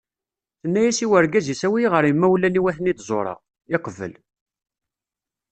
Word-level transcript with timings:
Tenna-as 0.61 0.99
i 1.05 1.07
urgaz-is 1.17 1.61
awi-yi 1.67 1.89
ɣer 1.89 2.03
yimawlan-iw 2.07 2.65
ad 2.67 2.75
ten-id-ẓureɣ. 2.77 3.39
yeqbel. 3.71 4.13